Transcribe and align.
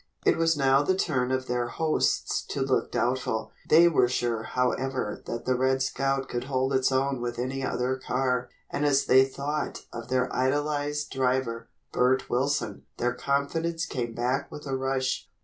It 0.25 0.35
was 0.35 0.57
now 0.57 0.81
the 0.81 0.95
turn 0.95 1.31
of 1.31 1.45
their 1.45 1.67
hosts 1.67 2.41
to 2.47 2.63
look 2.63 2.91
doubtful. 2.91 3.51
They 3.69 3.87
were 3.87 4.07
sure, 4.09 4.41
however, 4.41 5.21
that 5.27 5.45
the 5.45 5.53
"Red 5.53 5.83
Scout" 5.83 6.27
could 6.27 6.45
hold 6.45 6.73
its 6.73 6.91
own 6.91 7.21
with 7.21 7.37
any 7.37 7.63
other 7.63 7.97
car, 7.97 8.49
and 8.71 8.83
as 8.83 9.05
they 9.05 9.23
thought 9.25 9.83
of 9.93 10.07
their 10.07 10.35
idolized 10.35 11.11
driver, 11.11 11.67
Bert 11.91 12.31
Wilson, 12.31 12.87
their 12.97 13.13
confidence 13.13 13.85
came 13.85 14.15
back 14.15 14.49
with 14.51 14.65
a 14.65 14.75
rush. 14.75 15.29